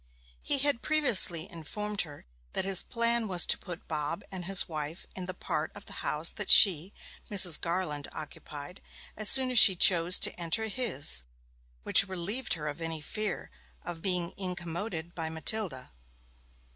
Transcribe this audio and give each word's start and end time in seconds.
He 0.41 0.57
had 0.57 0.81
previously 0.81 1.47
informed 1.47 2.01
her 2.01 2.25
that 2.53 2.65
his 2.65 2.81
plan 2.81 3.27
was 3.27 3.45
to 3.45 3.55
put 3.55 3.87
Bob 3.87 4.23
and 4.31 4.45
his 4.45 4.67
wife 4.67 5.05
in 5.15 5.27
the 5.27 5.33
part 5.35 5.71
of 5.75 5.85
the 5.85 5.93
house 6.01 6.31
that 6.31 6.49
she, 6.49 6.91
Mrs. 7.29 7.61
Garland, 7.61 8.07
occupied, 8.11 8.81
as 9.15 9.29
soon 9.29 9.51
as 9.51 9.59
she 9.59 9.75
chose 9.75 10.17
to 10.21 10.33
enter 10.39 10.69
his, 10.69 11.21
which 11.83 12.07
relieved 12.09 12.55
her 12.55 12.67
of 12.67 12.81
any 12.81 12.99
fear 12.99 13.51
of 13.83 14.01
being 14.01 14.33
incommoded 14.37 15.13
by 15.13 15.29
Matilda. 15.29 15.91